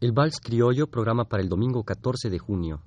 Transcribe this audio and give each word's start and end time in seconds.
El 0.00 0.12
Vals 0.12 0.40
Criollo 0.40 0.88
programa 0.88 1.28
para 1.28 1.42
el 1.42 1.48
domingo 1.48 1.84
14 1.84 2.28
de 2.28 2.38
junio. 2.38 2.82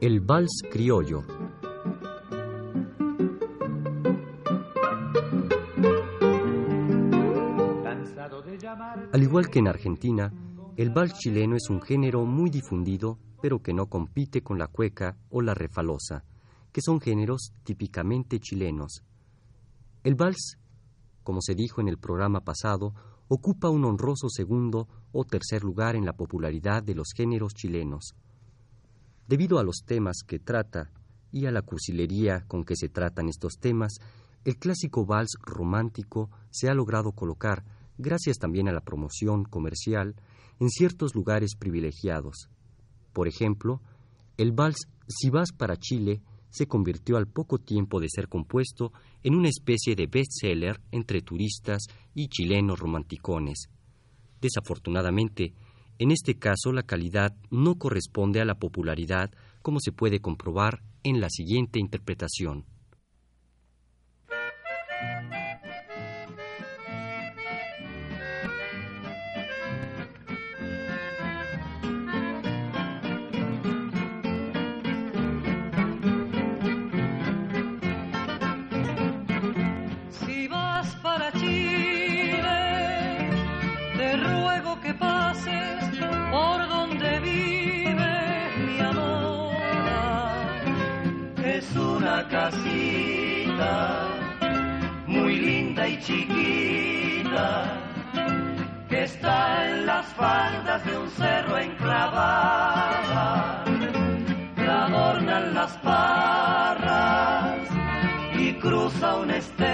El 0.00 0.20
Vals 0.20 0.62
Criollo. 0.70 1.24
Al 9.12 9.22
igual 9.22 9.50
que 9.50 9.58
en 9.58 9.68
Argentina, 9.68 10.32
el 10.78 10.88
vals 10.88 11.12
chileno 11.18 11.54
es 11.54 11.68
un 11.68 11.82
género 11.82 12.24
muy 12.24 12.48
difundido, 12.48 13.18
pero 13.42 13.62
que 13.62 13.74
no 13.74 13.84
compite 13.84 14.42
con 14.42 14.58
la 14.58 14.68
cueca 14.68 15.18
o 15.28 15.42
la 15.42 15.52
refalosa, 15.52 16.24
que 16.72 16.80
son 16.80 16.98
géneros 16.98 17.52
típicamente 17.62 18.40
chilenos. 18.40 19.02
El 20.02 20.14
vals, 20.14 20.56
como 21.22 21.42
se 21.42 21.54
dijo 21.54 21.82
en 21.82 21.88
el 21.88 21.98
programa 21.98 22.40
pasado, 22.40 22.94
ocupa 23.28 23.68
un 23.68 23.84
honroso 23.84 24.30
segundo 24.30 24.88
o 25.12 25.24
tercer 25.24 25.62
lugar 25.62 25.94
en 25.94 26.06
la 26.06 26.14
popularidad 26.14 26.82
de 26.82 26.94
los 26.94 27.08
géneros 27.14 27.52
chilenos. 27.52 28.14
Debido 29.28 29.58
a 29.58 29.62
los 29.62 29.82
temas 29.84 30.22
que 30.26 30.38
trata 30.38 30.90
y 31.30 31.44
a 31.44 31.50
la 31.50 31.60
cursilería 31.60 32.46
con 32.48 32.64
que 32.64 32.76
se 32.76 32.88
tratan 32.88 33.28
estos 33.28 33.58
temas, 33.60 33.98
el 34.46 34.56
clásico 34.56 35.04
vals 35.04 35.36
romántico 35.42 36.30
se 36.50 36.70
ha 36.70 36.74
logrado 36.74 37.12
colocar 37.12 37.62
gracias 37.98 38.38
también 38.38 38.68
a 38.68 38.72
la 38.72 38.80
promoción 38.80 39.44
comercial 39.44 40.14
en 40.60 40.68
ciertos 40.70 41.14
lugares 41.14 41.56
privilegiados. 41.58 42.48
Por 43.12 43.28
ejemplo, 43.28 43.80
el 44.36 44.52
vals 44.52 44.88
Si 45.08 45.30
vas 45.30 45.52
para 45.52 45.76
Chile 45.76 46.22
se 46.50 46.66
convirtió 46.66 47.16
al 47.16 47.26
poco 47.26 47.58
tiempo 47.58 47.98
de 48.00 48.08
ser 48.08 48.28
compuesto 48.28 48.92
en 49.22 49.34
una 49.34 49.48
especie 49.48 49.94
de 49.96 50.06
bestseller 50.06 50.80
entre 50.90 51.22
turistas 51.22 51.86
y 52.14 52.28
chilenos 52.28 52.78
romanticones. 52.78 53.68
Desafortunadamente, 54.40 55.54
en 55.98 56.10
este 56.10 56.34
caso 56.34 56.72
la 56.72 56.82
calidad 56.82 57.34
no 57.50 57.76
corresponde 57.76 58.40
a 58.40 58.44
la 58.44 58.56
popularidad 58.56 59.30
como 59.62 59.80
se 59.80 59.92
puede 59.92 60.20
comprobar 60.20 60.82
en 61.04 61.20
la 61.20 61.30
siguiente 61.30 61.78
interpretación. 61.78 62.66
Casita, 92.28 94.06
muy 95.06 95.36
linda 95.36 95.88
y 95.88 95.98
chiquita, 96.00 97.48
que 98.88 99.04
está 99.04 99.68
en 99.68 99.86
las 99.86 100.06
faldas 100.06 100.84
de 100.84 100.98
un 100.98 101.10
cerro 101.10 101.58
enclavada. 101.58 102.84
La 104.56 104.86
adornan 104.86 105.54
las 105.54 105.72
parras 105.78 107.68
y 108.38 108.52
cruza 108.54 109.16
un 109.16 109.30
estero. 109.30 109.71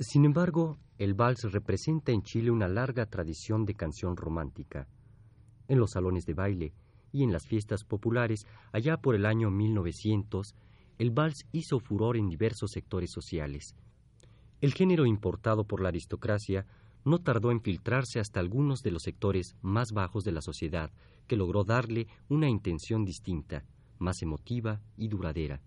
Sin 0.00 0.24
embargo, 0.24 0.78
el 0.96 1.14
vals 1.14 1.42
representa 1.50 2.12
en 2.12 2.22
Chile 2.22 2.52
una 2.52 2.68
larga 2.68 3.06
tradición 3.06 3.64
de 3.64 3.74
canción 3.74 4.16
romántica. 4.16 4.86
En 5.66 5.80
los 5.80 5.92
salones 5.92 6.24
de 6.24 6.34
baile 6.34 6.72
y 7.10 7.24
en 7.24 7.32
las 7.32 7.46
fiestas 7.46 7.82
populares, 7.82 8.46
allá 8.72 8.98
por 8.98 9.16
el 9.16 9.26
año 9.26 9.50
1900, 9.50 10.54
el 10.98 11.10
vals 11.10 11.46
hizo 11.50 11.80
furor 11.80 12.16
en 12.16 12.28
diversos 12.28 12.70
sectores 12.70 13.10
sociales. 13.10 13.74
El 14.60 14.72
género 14.72 15.04
importado 15.04 15.64
por 15.64 15.80
la 15.80 15.88
aristocracia 15.88 16.64
no 17.04 17.18
tardó 17.18 17.50
en 17.50 17.60
filtrarse 17.60 18.20
hasta 18.20 18.38
algunos 18.38 18.82
de 18.82 18.92
los 18.92 19.02
sectores 19.02 19.56
más 19.62 19.92
bajos 19.92 20.22
de 20.24 20.32
la 20.32 20.42
sociedad, 20.42 20.92
que 21.26 21.36
logró 21.36 21.64
darle 21.64 22.06
una 22.28 22.48
intención 22.48 23.04
distinta, 23.04 23.64
más 23.98 24.22
emotiva 24.22 24.80
y 24.96 25.08
duradera. 25.08 25.60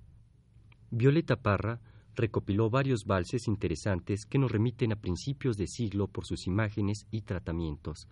Violeta 0.90 1.42
Parra 1.42 1.82
recopiló 2.16 2.70
varios 2.70 3.06
valses 3.06 3.48
interesantes 3.48 4.26
que 4.26 4.38
nos 4.38 4.52
remiten 4.52 4.92
a 4.92 4.96
principios 4.96 5.58
de 5.58 5.68
siglo 5.68 6.08
por 6.08 6.26
sus 6.26 6.48
imágenes 6.48 7.08
y 7.12 7.22
tratamientos. 7.22 8.08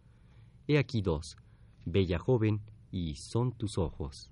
He 0.68 0.78
aquí 0.78 1.02
dos, 1.02 1.38
Bella 1.86 2.20
joven 2.20 2.62
y 2.92 3.16
Son 3.16 3.52
tus 3.52 3.78
ojos. 3.78 4.32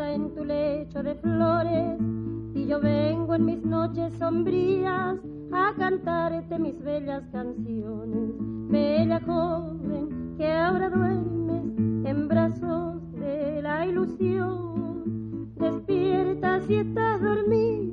En 0.00 0.34
tu 0.34 0.44
lecho 0.44 1.02
de 1.02 1.14
flores, 1.14 2.00
y 2.54 2.66
yo 2.66 2.80
vengo 2.80 3.34
en 3.34 3.44
mis 3.44 3.64
noches 3.64 4.12
sombrías 4.18 5.18
a 5.52 5.72
cantarte 5.78 6.58
mis 6.58 6.82
bellas 6.82 7.22
canciones. 7.30 8.30
Bella 8.70 9.20
joven 9.20 10.34
que 10.36 10.50
ahora 10.50 10.90
duermes 10.90 11.64
en 12.06 12.28
brazos 12.28 13.12
de 13.12 13.62
la 13.62 13.86
ilusión, 13.86 15.52
despierta 15.56 16.60
si 16.62 16.74
estás 16.74 17.22
dormida 17.22 17.83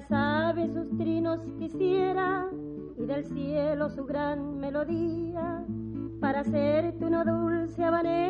las 0.00 0.12
aves 0.12 0.72
sus 0.72 0.96
trinos 0.96 1.40
quisiera 1.58 2.48
y 2.96 3.04
del 3.04 3.24
cielo 3.24 3.90
su 3.90 4.06
gran 4.06 4.58
melodía 4.58 5.64
para 6.20 6.40
hacerte 6.40 7.04
una 7.04 7.24
dulce 7.24 7.84
habanera, 7.84 8.29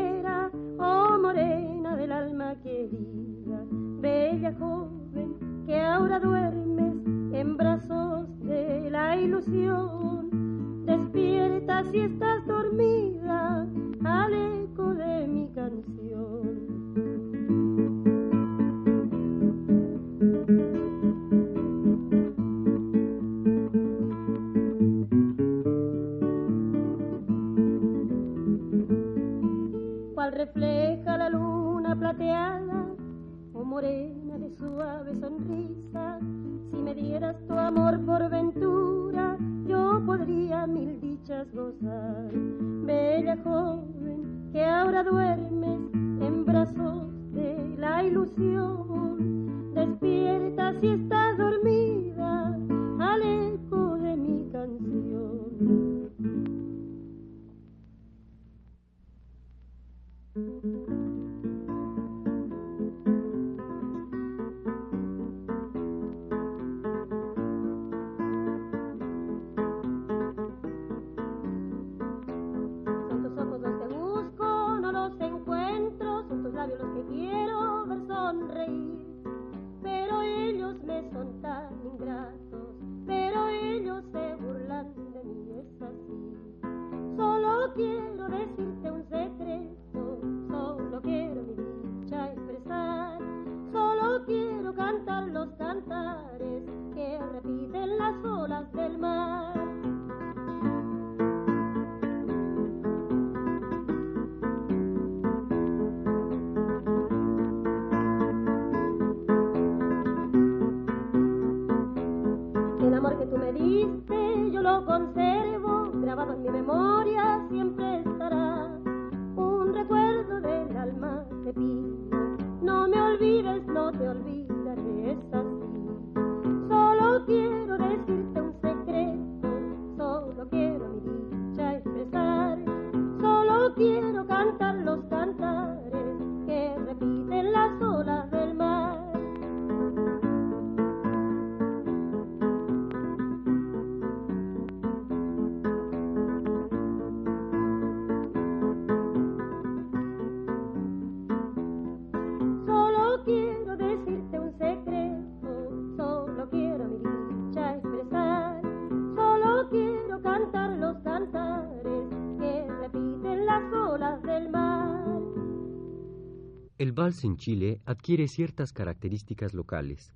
El 166.80 166.92
vals 166.92 167.24
en 167.24 167.36
Chile 167.36 167.82
adquiere 167.84 168.26
ciertas 168.26 168.72
características 168.72 169.52
locales. 169.52 170.14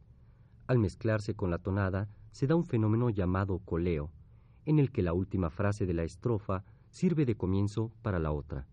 Al 0.66 0.78
mezclarse 0.78 1.34
con 1.34 1.50
la 1.50 1.58
tonada, 1.58 2.08
se 2.30 2.46
da 2.46 2.54
un 2.54 2.64
fenómeno 2.64 3.10
llamado 3.10 3.58
coleo, 3.58 4.10
en 4.64 4.78
el 4.78 4.90
que 4.90 5.02
la 5.02 5.12
última 5.12 5.50
frase 5.50 5.84
de 5.84 5.92
la 5.92 6.04
estrofa 6.04 6.64
sirve 6.88 7.26
de 7.26 7.36
comienzo 7.36 7.92
para 8.00 8.18
la 8.18 8.32
otra. 8.32 8.66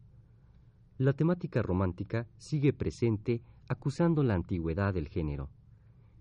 La 0.97 1.11
temática 1.11 1.61
romántica 1.61 2.29
sigue 2.37 2.71
presente 2.71 3.41
acusando 3.67 4.23
la 4.23 4.35
antigüedad 4.35 4.93
del 4.93 5.09
género. 5.09 5.49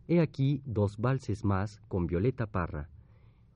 He 0.09 0.19
aquí 0.19 0.62
dos 0.65 0.97
valses 0.97 1.45
más 1.45 1.81
con 1.87 2.09
Violeta 2.09 2.49
Parra. 2.49 2.89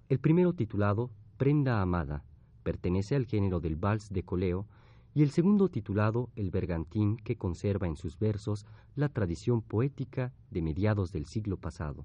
El 0.08 0.20
primero 0.20 0.52
titulado 0.52 1.10
Prenda 1.36 1.82
Amada, 1.82 2.22
pertenece 2.62 3.16
al 3.16 3.26
género 3.26 3.58
del 3.58 3.74
vals 3.74 4.08
de 4.12 4.22
coleo, 4.22 4.68
y 5.14 5.22
el 5.22 5.30
segundo 5.30 5.68
titulado 5.68 6.30
El 6.34 6.50
Bergantín, 6.50 7.16
que 7.16 7.36
conserva 7.36 7.86
en 7.86 7.96
sus 7.96 8.18
versos 8.18 8.66
la 8.96 9.08
tradición 9.08 9.62
poética 9.62 10.32
de 10.50 10.60
mediados 10.60 11.12
del 11.12 11.26
siglo 11.26 11.56
pasado. 11.56 12.04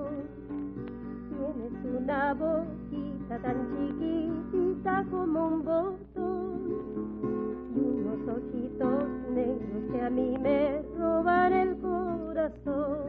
Una 2.11 2.33
boquita 2.33 3.39
tan 3.39 3.69
chiquitita 3.71 5.05
como 5.09 5.47
un 5.47 5.63
botón 5.63 6.59
y 7.73 7.79
unos 7.79 8.27
ojitos 8.27 9.07
negros 9.33 9.83
que 9.89 10.01
a 10.01 10.09
mí 10.09 10.37
me 10.37 10.81
roban 10.99 11.53
el 11.53 11.77
corazón. 11.77 13.07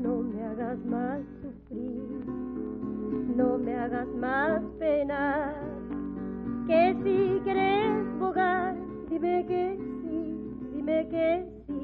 No 0.00 0.22
me 0.22 0.44
hagas 0.44 0.78
más 0.84 1.22
sufrir, 1.42 2.24
no 3.36 3.58
me 3.58 3.74
hagas 3.74 4.06
más 4.14 4.62
penar 4.78 5.52
que 6.68 6.96
si 7.02 7.40
quieres 7.42 8.18
bogar, 8.20 8.76
dime 9.10 9.44
que 9.44 9.76
sí, 10.02 10.56
dime 10.72 11.08
que 11.08 11.44
sí. 11.66 11.80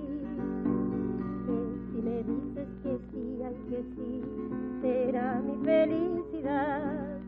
Que 1.45 1.57
si 1.90 2.02
me 2.02 2.23
dices 2.23 2.69
que 2.85 3.00
sí, 3.11 3.43
ay 3.45 3.57
que 3.69 3.83
sí, 3.97 4.38
felicidad. 5.69 7.21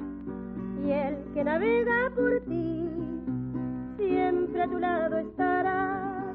Y 0.82 0.90
el 0.90 1.16
que 1.34 1.44
navega 1.44 2.10
por 2.16 2.40
ti, 2.48 2.88
siempre 3.98 4.62
a 4.62 4.66
tu 4.66 4.78
lado 4.78 5.18
estará, 5.18 6.34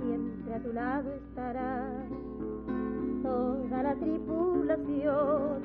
siempre 0.00 0.54
a 0.54 0.62
tu 0.62 0.72
lado 0.72 1.12
estará. 1.12 2.08
Toda 3.22 3.82
la 3.82 3.94
tripulación 3.94 5.62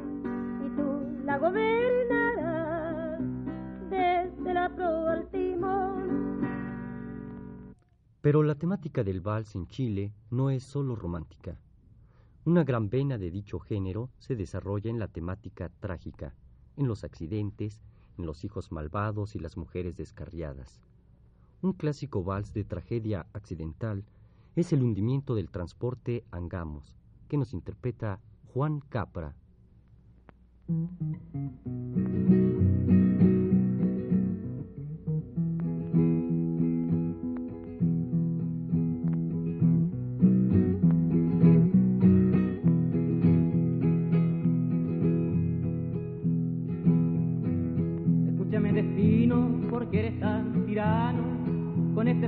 y 0.66 0.70
tú 0.76 1.24
la 1.26 1.38
gobernarás 1.38 3.22
la 4.54 4.72
Pero 8.22 8.44
la 8.44 8.56
temática 8.56 9.04
del 9.04 9.22
vals 9.22 9.56
en 9.56 9.68
Chile 9.68 10.14
no 10.30 10.50
es 10.50 10.64
solo 10.64 10.96
romántica. 10.96 11.58
Una 12.48 12.64
gran 12.64 12.90
vena 12.90 13.18
de 13.18 13.30
dicho 13.30 13.60
género 13.60 14.10
se 14.20 14.38
desarrolla 14.38 14.90
en 14.90 15.00
la 15.00 15.10
temática 15.10 15.70
trágica, 15.82 16.34
en 16.78 16.88
los 16.88 17.04
accidentes, 17.04 17.82
en 18.18 18.26
los 18.26 18.46
hijos 18.46 18.72
malvados 18.72 19.36
y 19.36 19.40
las 19.40 19.58
mujeres 19.58 19.98
descarriadas. 19.98 20.80
Un 21.62 21.74
clásico 21.74 22.24
vals 22.24 22.54
de 22.54 22.64
tragedia 22.64 23.28
accidental 23.34 24.06
es 24.56 24.72
el 24.72 24.82
hundimiento 24.82 25.36
del 25.36 25.50
transporte 25.50 26.24
Angamos, 26.32 26.96
que 27.28 27.36
nos 27.36 27.54
interpreta 27.54 28.22
Juan 28.54 28.80
Capra. 28.80 29.36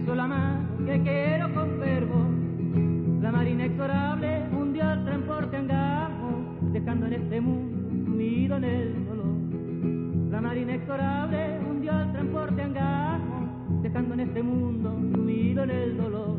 Sola 0.10 0.26
mano 0.26 0.86
que 0.88 1.02
quiero 1.04 1.54
con 1.54 1.80
verbo. 1.80 2.20
La 3.22 3.32
mar 3.32 3.48
inexorable 3.48 4.48
hundió 4.52 4.92
el 4.92 5.06
transporte 5.06 5.56
angamo, 5.56 6.58
dejando 6.74 7.06
en 7.06 7.14
este 7.14 7.40
mundo 7.40 7.90
sumido 8.06 8.58
en 8.58 8.64
el 8.64 9.06
dolor. 9.06 10.32
La 10.32 10.42
mar 10.42 10.58
inexorable 10.58 11.60
hundió 11.60 11.92
el 12.02 12.12
transporte 12.12 12.60
angamo, 12.60 13.80
dejando 13.84 14.16
en 14.16 14.20
este 14.22 14.42
mundo 14.42 14.90
sumido 15.14 15.64
en 15.64 15.70
el 15.70 15.98
dolor. 15.98 16.39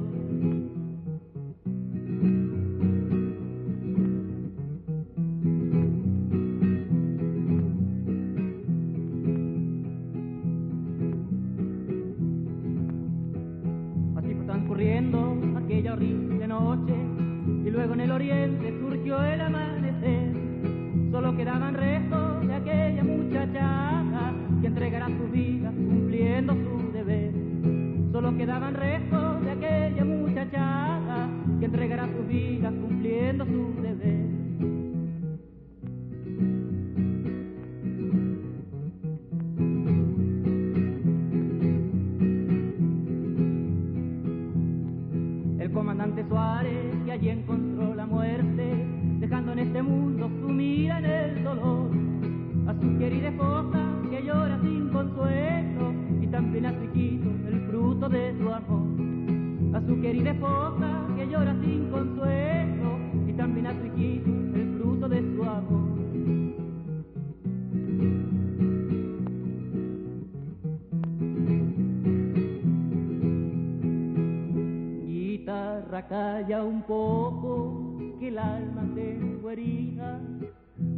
Calla 31.73 32.07
alma 78.61 78.85
tengo 78.95 79.51
herida 79.51 80.21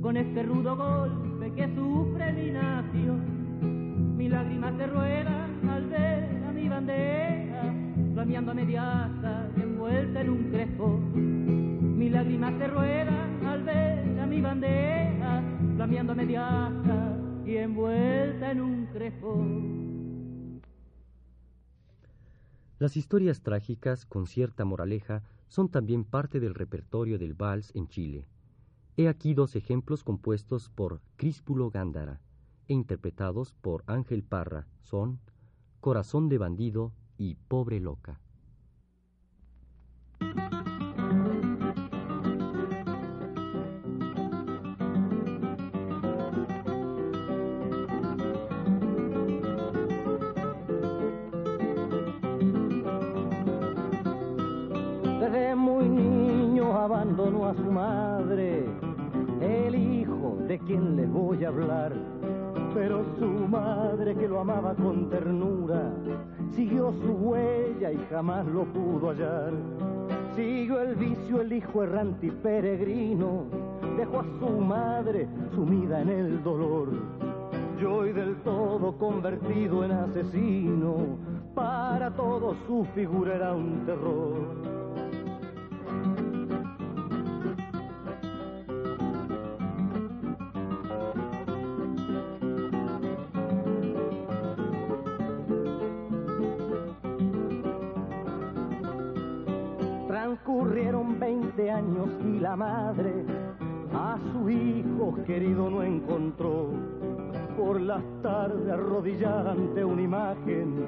con 0.00 0.16
este 0.16 0.42
rudo 0.42 0.76
golpe 0.76 1.52
que 1.54 1.74
sufre 1.74 2.32
mi 2.32 2.50
nación. 2.50 4.16
Mi 4.16 4.28
lágrima 4.28 4.76
se 4.76 4.86
rueda 4.86 5.48
al 5.68 5.86
ver 5.86 6.44
a 6.48 6.52
mi 6.52 6.68
bandera 6.68 7.74
flameando 8.12 8.50
a 8.50 8.54
media 8.54 9.10
envuelta 9.56 10.20
en 10.20 10.30
un 10.30 10.50
crespo. 10.50 10.88
Mi 10.88 12.08
lágrima 12.10 12.56
se 12.58 12.66
rueda 12.66 13.28
al 13.46 13.62
ver 13.62 14.20
a 14.20 14.26
mi 14.26 14.40
bandera 14.40 15.42
flameando 15.76 16.12
a 16.12 16.16
media 16.16 16.70
y 17.46 17.56
envuelta 17.56 18.50
en 18.50 18.60
un 18.60 18.86
crespo. 18.86 19.44
Las 22.78 22.96
historias 22.96 23.42
trágicas 23.42 24.06
con 24.06 24.26
cierta 24.26 24.64
moraleja 24.64 25.22
son 25.52 25.68
también 25.68 26.04
parte 26.04 26.40
del 26.40 26.54
repertorio 26.54 27.18
del 27.18 27.34
vals 27.34 27.72
en 27.74 27.86
Chile. 27.86 28.26
He 28.96 29.06
aquí 29.06 29.34
dos 29.34 29.54
ejemplos 29.54 30.02
compuestos 30.02 30.70
por 30.70 31.02
Críspulo 31.18 31.68
Gándara 31.68 32.22
e 32.68 32.72
interpretados 32.72 33.52
por 33.60 33.84
Ángel 33.86 34.22
Parra. 34.22 34.66
Son 34.80 35.20
Corazón 35.80 36.30
de 36.30 36.38
bandido 36.38 36.94
y 37.18 37.34
Pobre 37.34 37.80
loca. 37.80 38.21
Hablar. 61.46 61.92
Pero 62.74 63.04
su 63.18 63.26
madre 63.26 64.14
que 64.14 64.28
lo 64.28 64.40
amaba 64.40 64.74
con 64.74 65.10
ternura, 65.10 65.92
siguió 66.50 66.92
su 66.92 67.12
huella 67.12 67.92
y 67.92 67.98
jamás 68.10 68.46
lo 68.46 68.64
pudo 68.64 69.10
hallar. 69.10 69.52
Siguió 70.34 70.80
el 70.80 70.94
vicio, 70.94 71.40
el 71.42 71.52
hijo 71.52 71.82
errante 71.82 72.26
y 72.26 72.30
peregrino, 72.30 73.44
dejó 73.96 74.20
a 74.20 74.24
su 74.38 74.48
madre 74.48 75.28
sumida 75.54 76.00
en 76.00 76.08
el 76.08 76.42
dolor. 76.42 76.88
Y 77.82 78.12
del 78.12 78.36
todo 78.42 78.96
convertido 78.96 79.84
en 79.84 79.90
asesino, 79.90 81.18
para 81.52 82.12
todos 82.12 82.56
su 82.66 82.84
figura 82.94 83.34
era 83.34 83.54
un 83.54 83.84
terror. 83.84 84.81
Y 102.24 102.38
la 102.38 102.56
madre 102.56 103.24
a 103.94 104.18
su 104.32 104.48
hijo 104.48 105.16
querido 105.26 105.70
no 105.70 105.82
encontró. 105.82 106.70
Por 107.56 107.80
las 107.80 108.02
tardes 108.22 108.68
arrodillada 108.68 109.52
ante 109.52 109.84
una 109.84 110.02
imagen, 110.02 110.86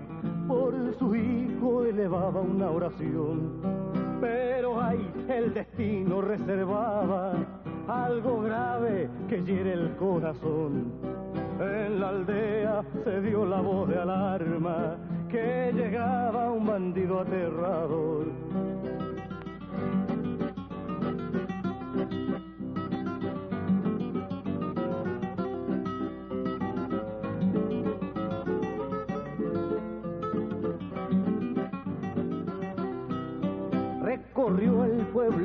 por 0.49 0.75
su 0.99 1.15
hijo 1.15 1.85
elevaba 1.85 2.41
una 2.41 2.71
oración. 2.71 3.61
Pero 4.21 4.81
ay, 4.81 5.11
el 5.29 5.53
destino 5.53 6.23
reservaba 6.23 7.35
algo 7.89 8.41
grave 8.43 9.11
que 9.29 9.43
hiere 9.43 9.75
el 9.75 9.97
corazón. 9.97 10.93
En 11.61 12.01
la 12.01 12.09
aldea 12.09 12.83
se 13.05 13.21
dio 13.21 13.45
la 13.45 13.61
voz 13.61 13.89
de 13.89 13.99
alarma 13.99 14.97
que 15.29 15.73
llegaba 15.75 16.51
un 16.51 16.67
bandido 16.67 17.21
aterrador 17.21 18.27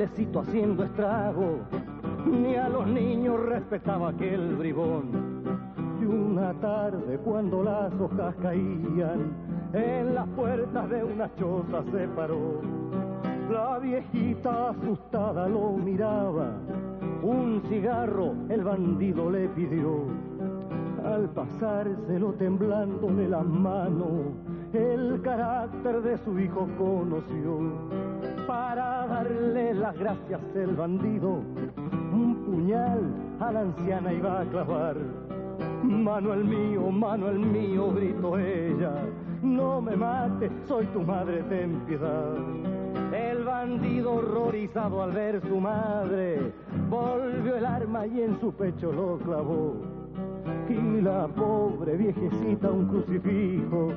haciendo 0.02 0.84
estrago, 0.84 1.60
ni 2.26 2.56
a 2.56 2.70
los 2.70 2.88
niños 2.88 3.38
respetaba 3.48 4.10
aquel 4.10 4.56
bribón. 4.56 5.44
Y 6.02 6.06
una 6.06 6.54
tarde 6.54 7.18
cuando 7.18 7.64
las 7.64 7.92
hojas 8.00 8.34
caían, 8.42 9.34
en 9.74 10.16
las 10.16 10.28
puertas 10.30 10.90
de 10.90 11.04
una 11.04 11.30
choza 11.36 11.84
se 11.92 12.08
paró. 12.10 12.62
La 13.52 13.80
viejita 13.80 14.70
asustada 14.70 15.50
lo 15.50 15.72
miraba, 15.72 16.54
un 17.22 17.62
cigarro 17.68 18.36
el 18.48 18.64
bandido 18.64 19.30
le 19.30 19.50
pidió. 19.50 20.06
Al 21.04 21.30
pasárselo 21.30 22.34
temblándole 22.34 23.28
las 23.28 23.46
manos, 23.46 24.32
el 24.72 25.22
carácter 25.22 26.02
de 26.04 26.18
su 26.20 26.40
hijo 26.40 26.70
conoció 26.78 28.09
para 28.50 29.06
darle 29.06 29.76
las 29.76 29.96
gracias 29.96 30.42
el 30.56 30.76
bandido, 30.76 31.44
un 32.12 32.44
puñal 32.48 33.00
a 33.40 33.52
la 33.52 33.60
anciana 33.60 34.12
iba 34.12 34.42
a 34.42 34.46
clavar. 34.46 34.96
Manuel 35.84 36.46
mío, 36.46 36.90
Manuel 36.90 37.38
mío, 37.38 37.92
gritó 37.94 38.40
ella, 38.40 38.96
no 39.44 39.80
me 39.80 39.96
mates, 39.96 40.52
soy 40.68 40.88
tu 40.88 41.02
madre, 41.02 41.44
ten 41.44 41.80
piedad. 41.86 42.38
El 43.14 43.44
bandido 43.44 44.16
horrorizado 44.16 45.04
al 45.04 45.12
ver 45.12 45.42
su 45.48 45.60
madre, 45.60 46.52
volvió 46.90 47.56
el 47.56 47.66
arma 47.68 48.08
y 48.08 48.24
en 48.24 48.40
su 48.40 48.52
pecho 48.52 48.92
lo 48.92 49.20
clavó. 49.20 49.76
y 50.68 51.02
la 51.02 51.28
pobre 51.28 51.98
viejecita 51.98 52.72
un 52.72 52.88
crucifijo 52.88 53.90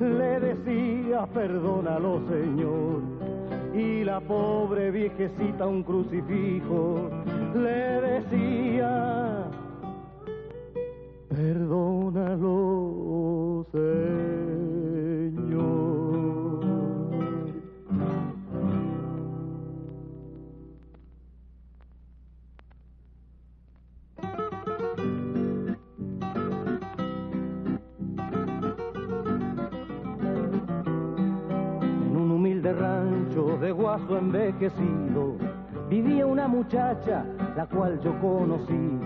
le 0.00 0.40
decía 0.40 1.26
perdónalo 1.26 2.20
señor 2.28 3.37
y 3.74 4.04
la 4.04 4.20
pobre 4.20 4.90
viejecita 4.90 5.66
un 5.66 5.82
crucifijo 5.82 7.10
le 7.54 8.00
decía 8.00 9.50
perdónalo 11.28 12.46
señor 13.72 14.67
guaso 33.98 34.18
envejecido 34.18 35.36
vivía 35.88 36.26
una 36.26 36.48
muchacha 36.48 37.24
la 37.56 37.66
cual 37.66 38.00
yo 38.00 38.18
conocí. 38.20 39.00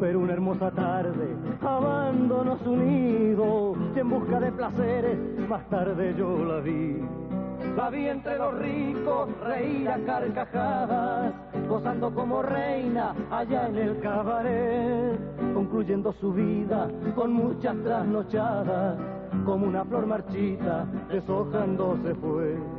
Pero 0.00 0.20
una 0.20 0.32
hermosa 0.32 0.70
tarde 0.70 1.36
abandonó 1.60 2.56
su 2.58 2.76
nido 2.76 3.74
y 3.94 3.98
en 3.98 4.08
busca 4.08 4.38
de 4.40 4.52
placeres 4.52 5.18
más 5.48 5.68
tarde 5.68 6.14
yo 6.16 6.44
la 6.44 6.60
vi. 6.60 7.02
La 7.76 7.90
vi 7.90 8.06
entre 8.06 8.38
los 8.38 8.56
ricos 8.58 9.28
reír 9.44 9.88
a 9.88 9.98
carcajadas, 9.98 11.34
gozando 11.68 12.14
como 12.14 12.42
reina 12.42 13.14
allá 13.30 13.66
en 13.66 13.76
el 13.76 14.00
cabaret, 14.00 15.18
concluyendo 15.52 16.12
su 16.12 16.32
vida 16.32 16.88
con 17.16 17.32
muchas 17.32 17.76
trasnochadas, 17.82 18.96
como 19.44 19.66
una 19.66 19.84
flor 19.84 20.06
marchita 20.06 20.86
deshojándose 21.10 22.14
fue. 22.14 22.77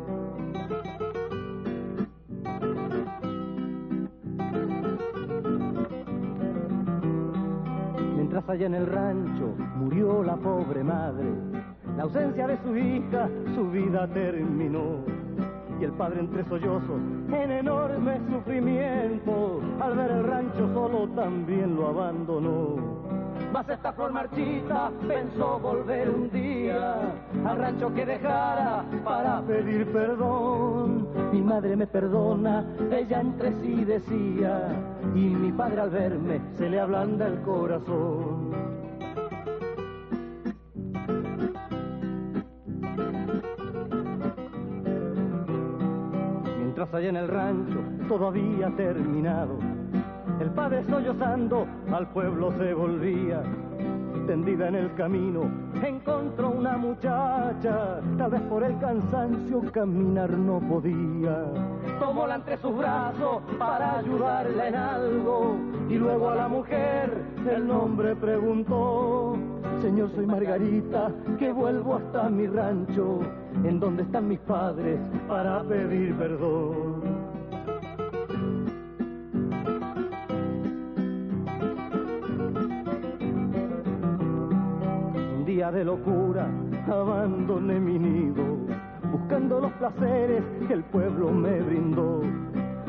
Mientras 8.49 8.67
allá 8.67 8.77
en 8.77 8.83
el 8.83 8.91
rancho 8.91 9.53
murió 9.75 10.23
la 10.23 10.35
pobre 10.35 10.83
madre, 10.83 11.27
la 11.95 12.03
ausencia 12.03 12.47
de 12.47 12.57
su 12.63 12.75
hija 12.75 13.29
su 13.53 13.69
vida 13.69 14.07
terminó. 14.07 15.03
Y 15.79 15.83
el 15.83 15.91
padre 15.91 16.21
entre 16.21 16.43
sollozos, 16.45 16.99
en 17.31 17.51
enorme 17.51 18.19
sufrimiento, 18.27 19.61
al 19.79 19.95
ver 19.95 20.11
el 20.11 20.23
rancho 20.23 20.67
solo 20.73 21.07
también 21.09 21.75
lo 21.75 21.89
abandonó. 21.89 23.09
Mas 23.53 23.69
esta 23.69 23.93
flor 23.93 24.13
marchita 24.13 24.91
pensó 25.07 25.59
volver 25.59 26.09
un 26.09 26.29
día 26.31 26.95
al 27.45 27.57
rancho 27.57 27.93
que 27.93 28.05
dejara 28.05 28.83
para 29.03 29.41
pedir 29.41 29.91
perdón. 29.91 31.07
Mi 31.31 31.41
madre 31.41 31.75
me 31.75 31.87
perdona, 31.87 32.65
ella 32.91 33.21
entre 33.21 33.53
sí 33.61 33.85
decía, 33.85 34.69
y 35.15 35.19
mi 35.19 35.51
padre 35.51 35.81
al 35.81 35.89
verme 35.89 36.41
se 36.57 36.69
le 36.69 36.79
ablanda 36.79 37.27
el 37.27 37.41
corazón. 37.41 38.38
Allá 46.79 47.09
en 47.09 47.17
el 47.17 47.27
rancho 47.27 47.77
todavía 48.07 48.69
terminado 48.77 49.59
el 50.39 50.51
padre 50.51 50.85
sollozando 50.89 51.67
al 51.91 52.07
pueblo 52.11 52.53
se 52.57 52.73
volvía. 52.73 53.43
Tendida 54.25 54.69
en 54.69 54.75
el 54.75 54.93
camino, 54.93 55.51
encontró 55.83 56.51
una 56.51 56.77
muchacha, 56.77 57.99
tal 58.17 58.31
vez 58.31 58.41
por 58.43 58.63
el 58.63 58.77
cansancio 58.79 59.61
caminar 59.71 60.29
no 60.29 60.59
podía. 60.61 61.45
Tomóla 61.99 62.35
entre 62.35 62.57
sus 62.57 62.77
brazos 62.77 63.41
para 63.57 63.97
ayudarla 63.97 64.67
en 64.67 64.75
algo, 64.75 65.57
y 65.89 65.95
luego 65.95 66.29
a 66.29 66.35
la 66.35 66.47
mujer 66.47 67.21
el 67.51 67.67
nombre 67.67 68.15
preguntó. 68.15 69.35
Señor, 69.81 70.11
soy 70.15 70.25
Margarita, 70.25 71.11
que 71.37 71.51
vuelvo 71.51 71.95
hasta 71.95 72.29
mi 72.29 72.47
rancho, 72.47 73.19
en 73.63 73.79
donde 73.79 74.03
están 74.03 74.27
mis 74.27 74.39
padres 74.39 74.99
para 75.27 75.63
pedir 75.63 76.15
perdón. 76.15 77.19
de 85.71 85.83
locura 85.83 86.47
abandoné 86.87 87.79
mi 87.79 87.99
nido, 87.99 88.43
buscando 89.11 89.59
los 89.59 89.71
placeres 89.73 90.41
que 90.67 90.73
el 90.73 90.83
pueblo 90.85 91.31
me 91.31 91.59
brindó. 91.61 92.21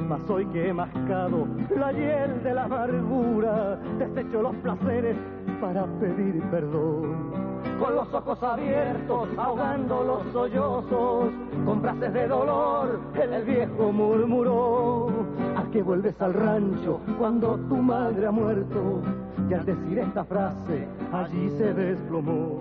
Mas 0.09 0.20
hoy 0.31 0.46
que 0.46 0.68
he 0.68 0.73
mascado 0.73 1.46
la 1.77 1.92
hiel 1.92 2.42
de 2.42 2.55
la 2.55 2.64
amargura, 2.64 3.77
desecho 3.99 4.42
los 4.42 4.55
placeres 4.57 5.16
para 5.61 5.85
pedir 5.99 6.42
perdón. 6.51 7.49
Con 7.79 7.94
los 7.94 8.12
ojos 8.12 8.42
abiertos, 8.42 9.29
ahogando 9.38 10.05
los 10.05 10.33
sollozos, 10.33 11.33
con 11.64 11.81
frases 11.81 12.12
de 12.12 12.29
dolor, 12.29 13.01
el 13.14 13.44
viejo 13.44 13.92
murmuró. 13.92 15.09
¿A 15.57 15.64
qué 15.70 15.83
vuelves 15.83 16.20
al 16.20 16.35
rancho 16.35 17.01
cuando 17.18 17.57
tu 17.68 17.77
madre 17.77 18.27
ha 18.27 18.31
muerto? 18.31 19.01
Y 19.49 19.55
al 19.55 19.64
decir 19.64 19.99
esta 19.99 20.25
frase, 20.25 20.87
allí 21.12 21.51
se 21.59 21.73
desplomó. 21.73 22.59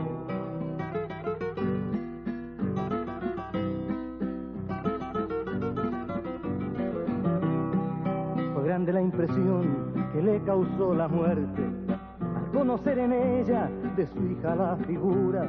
Fue 8.54 8.64
grande 8.64 8.94
la 8.94 9.02
impresión 9.02 9.94
que 10.14 10.22
le 10.22 10.42
causó 10.44 10.94
la 10.94 11.08
muerte 11.08 11.70
conocer 12.54 12.98
en 13.00 13.14
ella 13.14 13.70
de 13.96 14.08
su 14.08 14.24
hija 14.26 14.56
la 14.56 14.76
figura. 14.88 15.48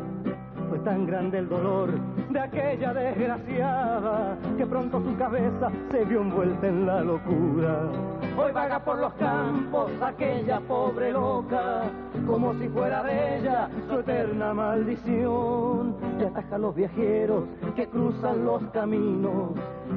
Fue 0.71 0.79
tan 0.79 1.05
grande 1.05 1.39
el 1.39 1.49
dolor 1.49 1.91
de 2.31 2.39
aquella 2.39 2.95
desgraciada 2.95 4.39
que 4.57 4.65
pronto 4.65 5.03
su 5.03 5.17
cabeza 5.17 5.69
se 5.91 6.05
vio 6.05 6.21
envuelta 6.21 6.69
en 6.69 6.87
la 6.87 7.01
locura. 7.01 7.91
Hoy 8.39 8.53
vaga 8.53 8.79
por 8.79 8.99
los 8.99 9.13
campos 9.15 9.91
aquella 10.01 10.61
pobre 10.61 11.11
loca, 11.11 11.91
como 12.25 12.55
si 12.55 12.69
fuera 12.69 13.03
de 13.03 13.39
ella 13.39 13.69
su 13.89 13.99
eterna 13.99 14.55
maldición. 14.55 15.97
Y 16.21 16.23
ataja 16.23 16.55
a 16.55 16.59
los 16.59 16.77
viajeros 16.77 17.47
que 17.75 17.89
cruzan 17.89 18.45
los 18.45 18.63
caminos 18.73 19.51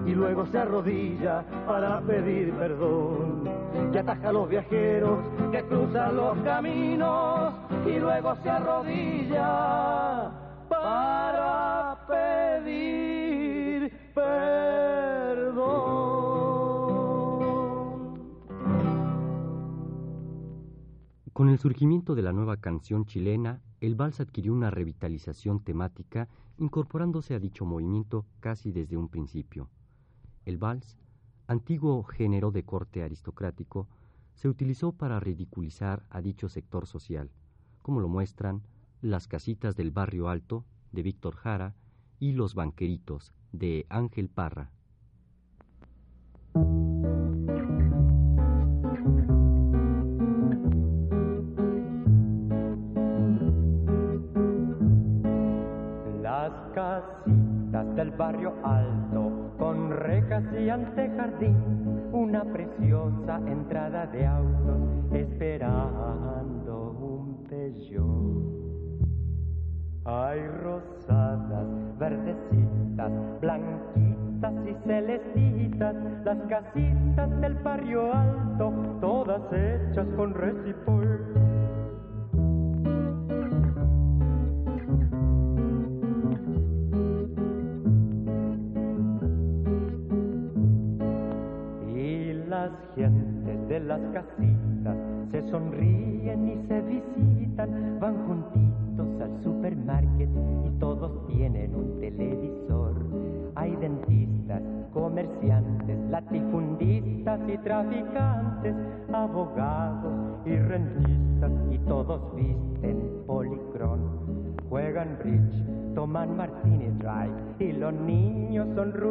y 0.08 0.16
luego 0.16 0.48
se 0.48 0.58
arrodilla 0.58 1.44
para 1.68 2.02
pedir 2.02 2.52
perdón. 2.52 3.48
Y 3.94 3.98
ataja 4.00 4.30
a 4.30 4.34
los 4.34 4.50
viajeros 4.50 5.20
que 5.52 5.62
cruzan 5.66 6.16
los 6.16 6.36
caminos 6.40 7.54
y 7.86 8.00
luego 8.00 8.36
se 8.42 8.50
arrodilla 8.50 10.32
para 10.82 12.06
pedir 12.08 13.92
perdón. 14.14 14.34
Con 21.34 21.50
el 21.50 21.60
surgimiento 21.60 22.16
de 22.16 22.22
la 22.22 22.34
nueva 22.34 22.58
canción 22.58 23.06
chilena, 23.06 23.62
el 23.82 23.96
vals 23.96 24.20
adquirió 24.20 24.54
una 24.54 24.72
revitalización 24.72 25.64
temática 25.64 26.30
incorporándose 26.58 27.34
a 27.36 27.40
dicho 27.40 27.66
movimiento 27.66 28.26
casi 28.40 28.72
desde 28.72 28.98
un 28.98 29.10
principio. 29.10 29.70
El 30.46 30.58
vals, 30.58 30.98
antiguo 31.48 32.04
género 32.04 32.52
de 32.52 32.64
corte 32.64 33.04
aristocrático, 33.04 33.88
se 34.36 34.50
utilizó 34.50 34.92
para 34.94 35.20
ridiculizar 35.20 36.06
a 36.10 36.22
dicho 36.22 36.50
sector 36.50 36.86
social, 36.88 37.30
como 37.82 38.00
lo 38.00 38.08
muestran 38.08 38.64
Las 39.04 39.28
casitas 39.28 39.76
del 39.76 39.92
barrio 39.92 40.30
alto 40.30 40.64
de 40.94 41.02
Víctor 41.02 41.36
Jara 41.36 41.76
y 42.22 42.32
Los 42.32 42.56
banqueritos 42.56 43.34
de 43.52 43.86
Ángel 43.90 44.30
Parra. 44.30 44.72
casitas 56.74 57.96
del 57.96 58.12
barrio 58.12 58.54
alto, 58.64 59.54
con 59.60 59.92
rejas 59.92 60.44
y 60.58 60.70
antejardín, 60.70 62.10
una 62.14 62.46
preciosa 62.46 63.42
entrada 63.48 64.06
de 64.08 64.26
autos 64.26 65.14
esperando 65.14 66.63
las 76.34 76.48
casitas 76.48 77.42
del 77.42 77.54
barrio 77.56 78.12
alto, 78.12 78.74
todas 79.02 79.42
hechas 79.54 80.08
con 80.16 80.34
recipol 80.34 81.33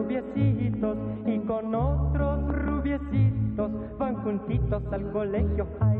rubiecitos 0.02 0.98
y 1.26 1.38
con 1.40 1.74
otros 1.74 2.48
rubiecitos 2.48 3.70
van 3.98 4.16
juntitos 4.16 4.82
al 4.92 5.12
colegio 5.12 5.66
high. 5.78 5.98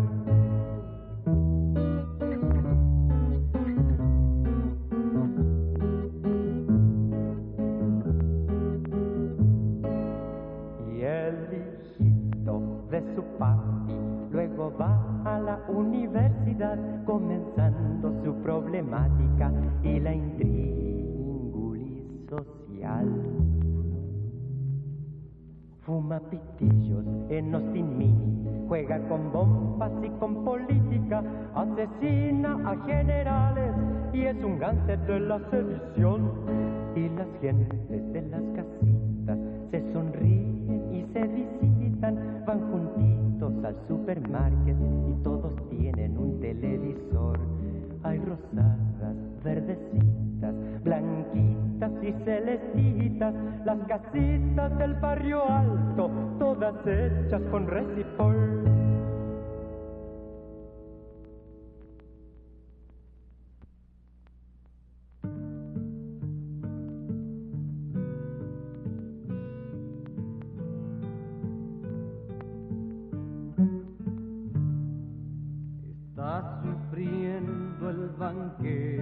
Y 10.92 11.02
el 11.02 11.36
hijito 11.52 12.60
de 12.90 13.14
su 13.14 13.22
papi 13.38 13.96
luego 14.32 14.72
va 14.80 15.22
a 15.24 15.38
la 15.38 15.60
universidad 15.68 16.78
comenzando 17.04 18.12
su 18.24 18.34
problemática 18.42 19.52
y 19.84 20.00
la 20.00 20.12
intríngulis 20.14 20.88
social. 22.28 23.08
Fuma 25.92 26.18
pitillos 26.30 27.04
en 27.28 27.54
Austin 27.54 27.98
Mini, 27.98 28.66
juega 28.66 28.98
con 29.08 29.30
bombas 29.30 29.92
y 30.02 30.08
con 30.18 30.42
política, 30.42 31.22
asesina 31.54 32.56
a 32.64 32.74
generales 32.86 33.74
y 34.14 34.22
es 34.22 34.42
un 34.42 34.58
gánster 34.58 34.98
de 35.00 35.20
la 35.20 35.38
sedición. 35.50 36.30
Y 36.96 37.10
las 37.10 37.28
gentes 37.42 38.12
de 38.14 38.22
las 38.22 38.40
casitas 38.56 39.38
se 39.70 39.92
sonríen 39.92 40.94
y 40.94 41.04
se 41.12 41.28
visitan, 41.28 42.42
van 42.46 42.60
juntitos 42.72 43.52
al 43.62 43.76
supermarket 43.86 44.76
y 45.10 45.22
todos 45.22 45.52
tienen 45.68 46.16
un 46.16 46.40
televisor. 46.40 47.38
Hay 48.02 48.18
rosadas, 48.18 49.16
verdecitas, 49.44 50.54
blanquitas 50.82 51.92
y 52.02 52.12
celestitas, 52.24 52.91
las 53.30 53.78
casitas 53.86 54.76
del 54.78 54.94
barrio 54.94 55.48
alto, 55.48 56.10
todas 56.38 56.74
hechas 56.86 57.42
con 57.50 57.66
resipol. 57.68 58.62
Está 76.08 76.60
sufriendo 76.62 77.90
el 77.90 78.08
banquero, 78.18 79.01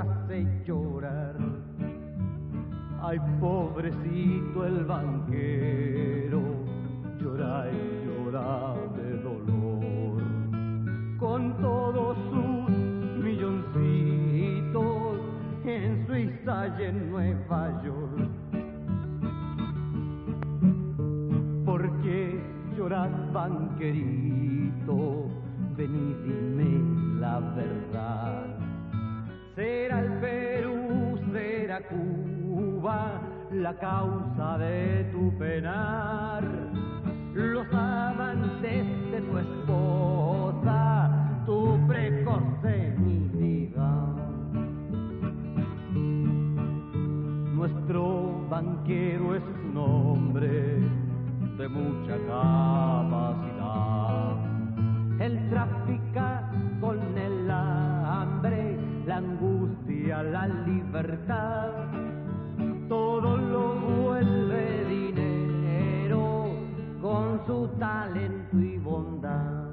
hace 0.00 0.46
llorar. 0.66 1.36
Ay, 3.00 3.18
pobrecito 3.40 4.66
el 4.66 4.84
banquero, 4.84 6.40
llora 7.20 7.66
y 7.70 8.04
llora 8.04 8.74
de 8.96 9.18
dolor. 9.22 10.22
Con 11.18 11.56
todos 11.58 12.16
sus 12.30 12.70
milloncitos 13.24 15.20
en 15.64 16.06
Suiza 16.06 16.68
y 16.78 16.82
en 16.84 17.10
Nueva 17.10 17.82
York. 17.82 18.28
¿Por 21.64 22.00
qué 22.02 22.40
lloras, 22.76 23.10
banquerito? 23.32 24.96
Ven 25.76 25.94
y 25.94 26.14
dime 26.24 27.20
la 27.20 27.38
verdad. 27.38 27.87
Cuba 31.82 33.20
la 33.52 33.74
causa 33.78 34.58
de 34.58 35.04
tu 35.12 35.32
penar? 35.38 36.42
Los 37.34 37.66
amantes 37.72 38.86
de 39.12 39.20
tu 39.20 39.38
esposa, 39.38 41.10
tu 41.46 41.78
precoz 41.86 42.42
vida. 42.62 43.90
Nuestro 47.54 48.46
banquero 48.48 49.34
es 49.34 49.42
un 49.70 49.76
hombre 49.76 50.78
de 51.58 51.68
mucha 51.68 52.16
capacidad. 52.26 53.48
Él 55.20 55.48
trafica 55.50 56.50
con 56.80 56.98
el 57.18 57.50
hambre, 57.50 58.78
la 59.06 59.16
angustia, 59.16 59.87
la 60.08 60.48
libertad. 60.48 61.70
Todo 62.88 63.36
lo 63.36 63.74
vuelve 63.74 64.84
dinero 64.86 66.46
con 67.02 67.40
su 67.46 67.68
talento 67.78 68.56
y 68.56 68.78
bondad. 68.78 69.68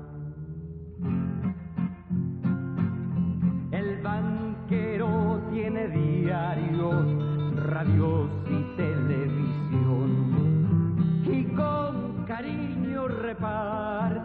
El 3.72 4.02
banquero 4.04 5.42
tiene 5.54 5.88
diarios, 5.88 7.06
radios 7.56 8.30
y 8.50 8.76
televisión. 8.76 10.12
Y 11.32 11.46
con 11.56 12.26
cariño 12.26 13.08
reparte 13.08 14.25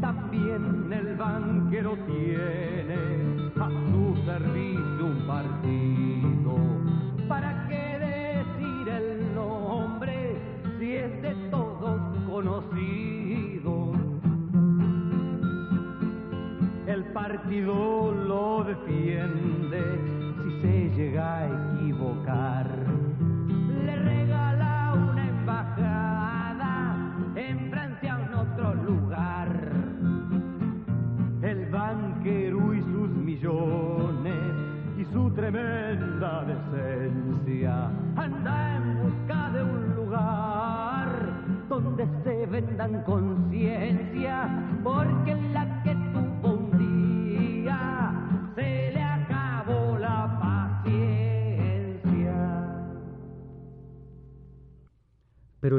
También 0.00 0.92
el 0.92 1.16
banquero 1.16 1.96
tiene 2.06 3.50
a 3.58 3.68
su 3.70 4.14
servicio 4.26 5.06
un 5.06 5.26
partido. 5.26 6.56
¿Para 7.26 7.66
qué 7.68 7.98
decir 7.98 8.88
el 8.88 9.34
nombre 9.34 10.36
si 10.78 10.96
es 10.96 11.22
de 11.22 11.34
todos 11.50 12.00
conocido? 12.26 13.92
El 16.86 17.04
partido 17.14 18.12
lo 18.12 18.64
defiende 18.64 19.63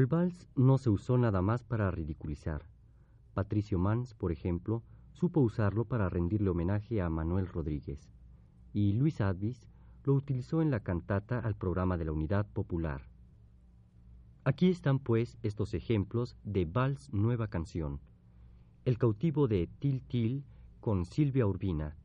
el 0.06 0.10
vals 0.10 0.48
no 0.56 0.78
se 0.78 0.92
usó 0.92 1.18
nada 1.18 1.42
más 1.42 1.64
para 1.64 1.90
ridiculizar. 1.90 2.70
Patricio 3.34 3.80
Mans, 3.80 4.14
por 4.14 4.32
ejemplo, 4.32 4.84
supo 5.14 5.40
usarlo 5.40 5.86
para 5.86 6.10
rendirle 6.10 6.52
homenaje 6.52 7.02
a 7.02 7.10
Manuel 7.10 7.48
Rodríguez. 7.48 8.14
Y 8.72 8.94
Luis 8.94 9.20
Advis 9.20 9.68
lo 10.04 10.14
utilizó 10.14 10.62
en 10.62 10.70
la 10.70 10.82
cantata 10.82 11.40
al 11.40 11.56
programa 11.56 11.98
de 11.98 12.06
la 12.06 12.12
Unidad 12.12 12.46
Popular. 12.46 13.10
Aquí 14.44 14.70
están, 14.70 15.00
pues, 15.00 15.40
estos 15.42 15.74
ejemplos 15.74 16.38
de 16.44 16.66
Vals 16.66 17.12
Nueva 17.12 17.48
Canción. 17.48 18.00
El 18.86 19.00
cautivo 19.00 19.48
de 19.48 19.68
Til 19.80 20.04
Til 20.04 20.44
con 20.82 21.06
Silvia 21.06 21.48
Urbina 21.48 21.96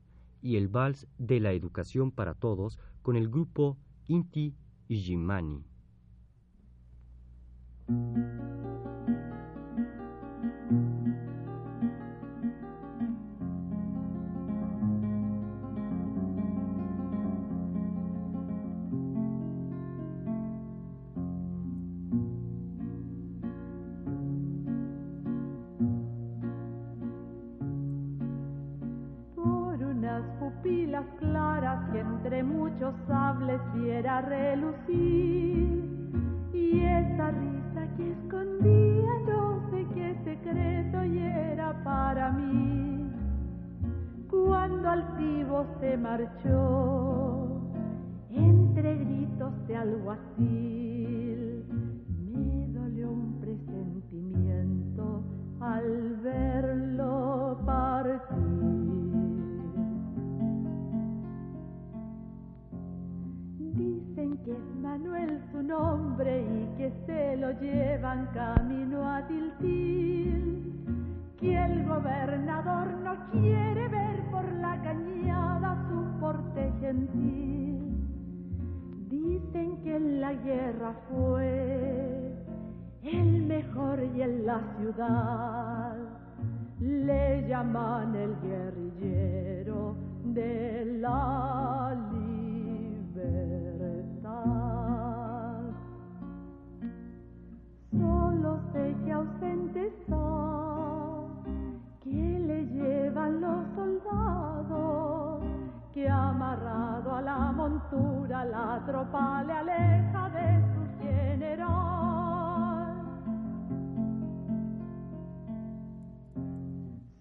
y 0.41 0.57
el 0.57 0.69
vals 0.69 1.07
de 1.19 1.39
la 1.39 1.53
educación 1.53 2.13
para 2.13 2.33
todos 2.33 2.79
con 3.03 3.17
el 3.17 3.29
grupo 3.29 3.77
Inti 4.07 4.55
por 4.89 4.97
unas 5.17 5.70
pupilas 30.39 31.07
claras 31.19 31.91
que 31.93 32.01
entre 32.01 32.43
muchos 32.43 32.95
sables 33.07 33.61
viera 33.75 34.21
relucir 34.23 35.85
y 36.53 36.81
esa 36.81 37.31
escondía 38.09 39.13
no 39.27 39.71
sé 39.71 39.87
qué 39.95 40.15
secreto 40.25 41.05
y 41.05 41.19
era 41.19 41.83
para 41.85 42.33
mí. 42.33 43.13
Cuando 44.31 44.89
altivo 44.89 45.67
se 45.81 45.97
marchó 45.97 47.61
entre 48.31 48.97
gritos 48.97 49.67
de 49.67 49.77
alguacil 49.77 51.50
Que 64.51 64.57
es 64.57 64.75
Manuel 64.83 65.41
su 65.53 65.63
nombre 65.63 66.43
y 66.43 66.77
que 66.77 66.93
se 67.07 67.37
lo 67.37 67.53
llevan 67.61 68.27
camino 68.35 69.09
a 69.09 69.25
Tiltil. 69.29 70.75
Que 71.39 71.57
el 71.57 71.87
gobernador 71.87 72.89
no 73.05 73.15
quiere 73.31 73.87
ver 73.87 74.29
por 74.33 74.45
la 74.55 74.83
cañada 74.83 75.87
su 75.89 76.19
porte 76.19 76.73
gentil. 76.81 78.09
Dicen 79.09 79.81
que 79.85 79.95
en 79.95 80.21
la 80.21 80.33
guerra 80.33 80.95
fue 81.09 82.35
el 83.05 83.43
mejor 83.45 84.03
y 84.17 84.23
en 84.23 84.47
la 84.47 84.61
ciudad 84.79 85.97
le 86.81 87.47
llaman 87.47 88.17
el 88.17 88.35
guerrillero 88.41 89.95
de 90.25 90.99
la 90.99 91.95
libertad. 92.11 93.70
Sé 98.73 98.97
que 99.05 99.13
ausente 99.13 99.87
está, 99.87 100.17
que 102.03 102.39
le 102.49 102.67
llevan 102.67 103.41
los 103.41 103.67
soldados, 103.77 105.43
que 105.93 106.09
amarrado 106.09 107.15
a 107.15 107.23
la 107.23 107.53
montura 107.53 108.45
la 108.45 108.83
tropa 108.87 109.45
le 109.45 109.53
aleja 109.53 110.31
de 110.31 110.63
su 110.73 110.83
general. 111.03 112.95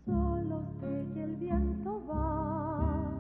Solo 0.06 0.64
sé 0.80 1.08
que 1.14 1.24
el 1.24 1.36
viento 1.36 2.02
va 2.08 3.12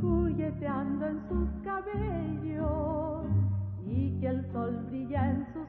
jugueteando 0.00 1.06
en 1.06 1.20
sus 1.28 1.48
cabellos 1.64 3.26
y 3.84 4.18
que 4.20 4.26
el 4.26 4.52
sol 4.52 4.84
brilla 4.88 5.30
en 5.30 5.42
ojos 5.42 5.61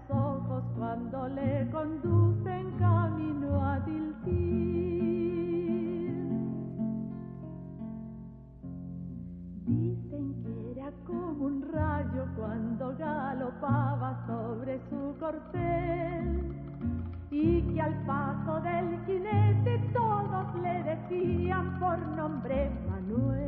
cuando 0.93 1.27
le 1.29 1.67
conducen 1.71 2.71
camino 2.77 3.65
a 3.65 3.83
Tiltil. 3.83 4.13
Dicen 9.65 10.43
que 10.43 10.71
era 10.71 10.91
como 11.07 11.45
un 11.45 11.63
rayo 11.73 12.27
cuando 12.37 12.95
galopaba 12.95 14.23
sobre 14.27 14.79
su 14.91 15.15
corcel 15.19 16.53
y 17.31 17.61
que 17.73 17.81
al 17.81 18.05
paso 18.05 18.61
del 18.61 19.03
jinete 19.07 19.79
todos 19.93 20.55
le 20.61 20.83
decían 20.83 21.79
por 21.79 21.97
nombre 22.15 22.69
Manuel. 22.87 23.42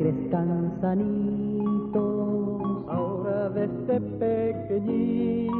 Crezcan 0.00 0.80
sanitos. 0.80 2.00
Ahora 2.88 3.50
desde 3.50 4.00
pequeñitos 4.18 5.52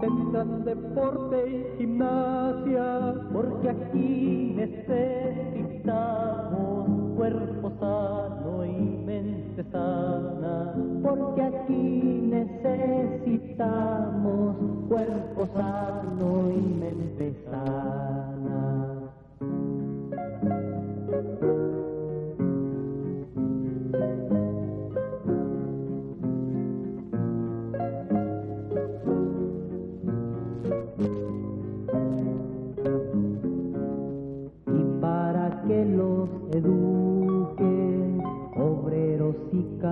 tendrán 0.00 0.64
deporte 0.64 1.36
y 1.48 1.64
gimnasia, 1.78 3.14
Porque 3.32 3.70
aquí 3.70 4.54
necesitamos 4.56 6.88
cuerpo 7.16 7.70
sano 7.78 8.64
y 8.64 8.72
mente 9.06 9.62
sana. 9.70 10.74
Porque 11.04 11.42
aquí 11.42 12.28
necesitamos 12.38 14.56
cuerpo 14.88 15.46
sano 15.54 16.50
y 16.50 16.60
mente 16.60 17.36
sana. 17.48 18.31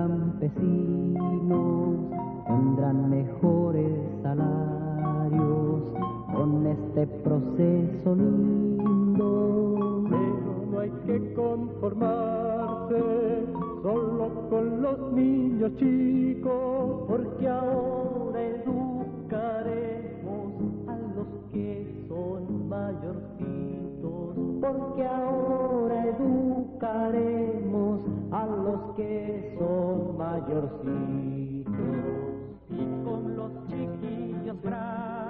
Campesinos 0.01 1.99
tendrán 2.47 3.09
mejores 3.09 3.91
salarios 4.23 5.81
con 6.33 6.65
este 6.65 7.05
proceso 7.23 8.15
lindo. 8.15 10.03
pero 10.09 10.53
no 10.71 10.79
hay 10.79 10.91
que 11.05 11.33
conformarse 11.35 13.01
solo 13.83 14.49
con 14.49 14.81
los 14.81 15.13
niños 15.13 15.71
chicos, 15.77 17.05
Porque 17.07 17.47
ahora 17.47 18.41
educaremos 18.41 19.43
a 20.87 20.97
los 21.15 21.27
que 21.51 22.05
son 22.07 22.69
mayorcitos. 22.69 24.35
Porque 24.61 25.05
ahora 25.05 26.05
educaremos 26.07 27.60
a 28.31 28.45
los 28.45 28.95
que 28.95 29.55
son 29.59 30.17
mayorcitos. 30.17 31.71
y 32.69 33.03
con 33.03 33.35
los 33.35 33.51
chiquillos 33.67 34.61
grandes 34.63 35.20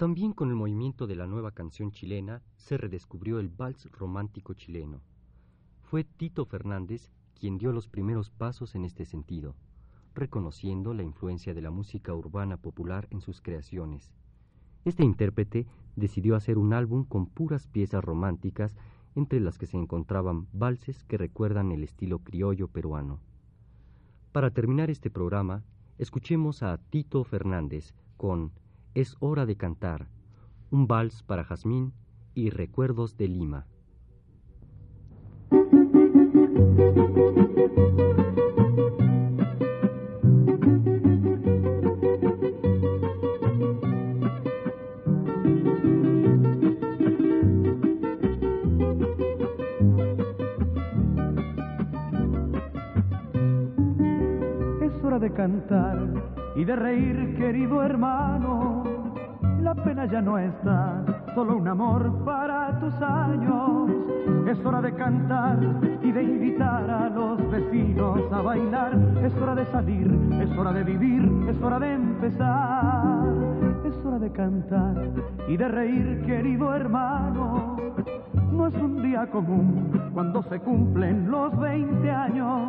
también 0.00 0.32
con 0.32 0.48
el 0.48 0.54
movimiento 0.54 1.06
de 1.06 1.14
la 1.14 1.26
nueva 1.26 1.50
canción 1.50 1.92
chilena 1.92 2.40
se 2.56 2.78
redescubrió 2.78 3.38
el 3.38 3.50
vals 3.50 3.86
romántico 3.92 4.54
chileno. 4.54 5.02
Fue 5.82 6.04
Tito 6.04 6.46
Fernández 6.46 7.12
quien 7.38 7.58
dio 7.58 7.70
los 7.70 7.86
primeros 7.86 8.30
pasos 8.30 8.74
en 8.74 8.86
este 8.86 9.04
sentido, 9.04 9.56
reconociendo 10.14 10.94
la 10.94 11.02
influencia 11.02 11.52
de 11.52 11.60
la 11.60 11.70
música 11.70 12.14
urbana 12.14 12.56
popular 12.56 13.08
en 13.10 13.20
sus 13.20 13.42
creaciones. 13.42 14.10
Este 14.86 15.04
intérprete 15.04 15.66
decidió 15.96 16.34
hacer 16.34 16.56
un 16.56 16.72
álbum 16.72 17.04
con 17.04 17.26
puras 17.26 17.66
piezas 17.66 18.02
románticas, 18.02 18.74
entre 19.16 19.38
las 19.38 19.58
que 19.58 19.66
se 19.66 19.76
encontraban 19.76 20.48
valses 20.54 21.04
que 21.04 21.18
recuerdan 21.18 21.72
el 21.72 21.84
estilo 21.84 22.20
criollo 22.20 22.68
peruano. 22.68 23.20
Para 24.32 24.50
terminar 24.50 24.88
este 24.88 25.10
programa, 25.10 25.62
escuchemos 25.98 26.62
a 26.62 26.78
Tito 26.78 27.22
Fernández 27.22 27.92
con 28.16 28.52
Es 28.92 29.16
hora 29.20 29.46
de 29.46 29.56
cantar, 29.56 30.08
un 30.72 30.88
vals 30.88 31.22
para 31.22 31.44
Jazmín 31.44 31.92
y 32.34 32.50
Recuerdos 32.50 33.16
de 33.16 33.28
Lima. 33.28 33.66
Es 54.82 55.04
hora 55.04 55.20
de 55.20 55.32
cantar 55.32 56.29
y 56.60 56.64
de 56.64 56.76
reír, 56.76 57.36
querido 57.38 57.82
hermano. 57.82 58.84
La 59.62 59.74
pena 59.74 60.04
ya 60.04 60.20
no 60.20 60.36
está, 60.36 61.02
solo 61.34 61.56
un 61.56 61.66
amor 61.66 62.22
para 62.22 62.78
tus 62.80 62.92
años. 63.00 63.90
Es 64.46 64.58
hora 64.66 64.82
de 64.82 64.94
cantar 64.94 65.58
y 66.02 66.12
de 66.12 66.22
invitar 66.22 66.90
a 66.90 67.08
los 67.08 67.50
vecinos 67.50 68.20
a 68.30 68.42
bailar. 68.42 68.92
Es 69.24 69.34
hora 69.40 69.54
de 69.54 69.64
salir, 69.72 70.10
es 70.42 70.50
hora 70.58 70.72
de 70.72 70.84
vivir, 70.84 71.48
es 71.48 71.62
hora 71.62 71.78
de 71.78 71.94
empezar. 71.94 73.39
Es 73.90 74.06
hora 74.06 74.20
de 74.20 74.30
cantar 74.30 74.94
y 75.48 75.56
de 75.56 75.66
reír, 75.66 76.22
querido 76.24 76.72
hermano. 76.72 77.76
No 78.52 78.68
es 78.68 78.74
un 78.76 79.02
día 79.02 79.26
común 79.26 80.10
cuando 80.14 80.44
se 80.44 80.60
cumplen 80.60 81.28
los 81.28 81.58
20 81.58 82.08
años. 82.08 82.68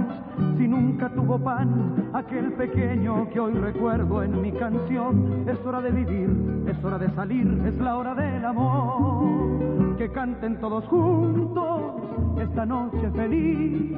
Si 0.58 0.68
nunca 0.68 1.10
tuvo 1.10 1.38
pan 1.38 2.10
aquel 2.14 2.54
pequeño 2.54 3.30
que 3.30 3.40
hoy 3.40 3.54
recuerdo 3.54 4.24
en 4.24 4.42
mi 4.42 4.52
canción, 4.54 5.48
es 5.48 5.64
hora 5.64 5.82
de 5.82 5.92
vivir, 5.92 6.66
es 6.68 6.84
hora 6.84 6.98
de 6.98 7.10
salir, 7.12 7.48
es 7.68 7.78
la 7.78 7.98
hora 7.98 8.16
del 8.16 8.44
amor. 8.44 9.98
Que 9.98 10.10
canten 10.10 10.60
todos 10.60 10.88
juntos 10.88 11.82
esta 12.42 12.66
noche 12.66 13.12
feliz, 13.12 13.96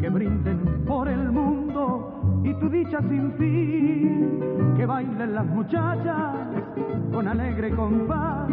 que 0.00 0.08
brinden 0.08 0.84
por 0.86 1.06
el 1.06 1.30
mundo 1.30 2.15
y 2.46 2.54
tu 2.54 2.68
dicha 2.68 3.00
sin 3.00 3.32
fin. 3.32 4.74
Que 4.76 4.86
bailen 4.86 5.34
las 5.34 5.46
muchachas 5.46 6.34
con 7.12 7.26
alegre 7.26 7.70
compás, 7.74 8.48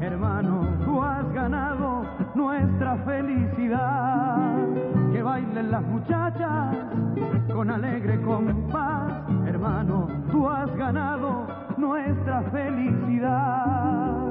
hermano, 0.00 0.66
tú 0.84 1.02
has 1.02 1.32
ganado 1.32 2.04
nuestra 2.34 2.96
felicidad. 2.98 4.56
Que 5.12 5.22
bailen 5.22 5.70
las 5.70 5.82
muchachas 5.82 6.76
con 7.52 7.70
alegre 7.70 8.20
compás, 8.22 9.12
hermano, 9.46 10.08
tú 10.30 10.48
has 10.48 10.74
ganado 10.76 11.46
nuestra 11.76 12.42
felicidad. 12.52 14.22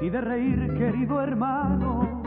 Y 0.00 0.10
de 0.10 0.20
reír, 0.20 0.74
querido 0.78 1.20
hermano. 1.20 2.22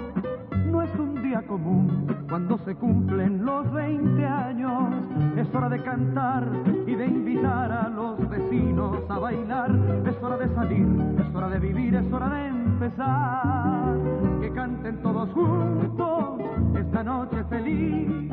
No 0.65 0.81
es 0.81 0.93
un 0.99 1.21
día 1.21 1.41
común 1.47 2.07
cuando 2.29 2.57
se 2.65 2.75
cumplen 2.75 3.45
los 3.45 3.71
20 3.71 4.25
años. 4.25 4.93
Es 5.37 5.53
hora 5.53 5.69
de 5.69 5.81
cantar 5.81 6.45
y 6.85 6.95
de 6.95 7.05
invitar 7.05 7.71
a 7.71 7.89
los 7.89 8.29
vecinos 8.29 8.97
a 9.09 9.19
bailar. 9.19 9.71
Es 10.05 10.23
hora 10.23 10.37
de 10.37 10.53
salir, 10.55 10.87
es 11.19 11.35
hora 11.35 11.49
de 11.49 11.59
vivir, 11.59 11.95
es 11.95 12.11
hora 12.11 12.29
de 12.29 12.47
empezar. 12.47 13.95
Que 14.41 14.51
canten 14.51 15.01
todos 15.01 15.29
juntos 15.31 16.41
esta 16.77 17.03
noche 17.03 17.43
feliz. 17.49 18.31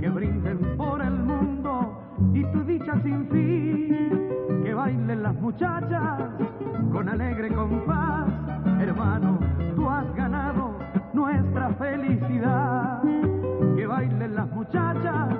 Que 0.00 0.08
brinden 0.08 0.76
por 0.76 1.02
el 1.02 1.14
mundo 1.14 1.98
y 2.32 2.44
tu 2.52 2.62
dicha 2.64 3.00
sin 3.02 3.26
fin. 3.28 4.45
Bailen 4.86 5.20
las 5.24 5.34
muchachas 5.34 6.16
con 6.92 7.08
alegre 7.08 7.48
compás. 7.52 8.28
Hermano, 8.80 9.40
tú 9.74 9.88
has 9.90 10.14
ganado 10.14 10.78
nuestra 11.12 11.70
felicidad. 11.70 13.02
Que 13.74 13.84
bailen 13.84 14.36
las 14.36 14.48
muchachas 14.50 15.35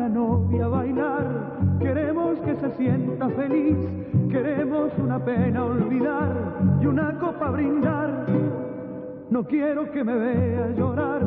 la 0.00 0.08
novia 0.08 0.64
a 0.64 0.68
bailar, 0.68 1.26
queremos 1.78 2.38
que 2.40 2.56
se 2.56 2.70
sienta 2.70 3.28
feliz, 3.28 3.76
queremos 4.30 4.90
una 4.96 5.22
pena 5.22 5.62
olvidar 5.62 6.32
y 6.80 6.86
una 6.86 7.18
copa 7.18 7.50
brindar. 7.50 8.24
No 9.28 9.44
quiero 9.44 9.90
que 9.92 10.02
me 10.02 10.16
vea 10.16 10.70
llorar, 10.70 11.20